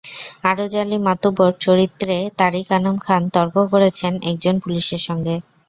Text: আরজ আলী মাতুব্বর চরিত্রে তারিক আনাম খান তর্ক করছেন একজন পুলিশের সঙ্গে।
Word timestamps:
আরজ 0.43 0.73
আলী 0.77 0.97
মাতুব্বর 1.07 1.51
চরিত্রে 1.65 2.17
তারিক 2.39 2.67
আনাম 2.71 2.95
খান 2.99 3.21
তর্ক 3.35 3.55
করছেন 3.71 4.13
একজন 4.31 4.55
পুলিশের 4.63 5.01
সঙ্গে। 5.07 5.35